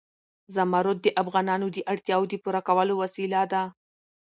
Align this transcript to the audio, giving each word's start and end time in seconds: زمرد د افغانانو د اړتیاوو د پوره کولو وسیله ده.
زمرد 0.55 0.97
د 1.05 1.07
افغانانو 1.21 1.67
د 1.75 1.77
اړتیاوو 1.91 2.29
د 2.31 2.33
پوره 2.43 2.61
کولو 2.67 2.93
وسیله 3.03 3.41
ده. 3.51 3.63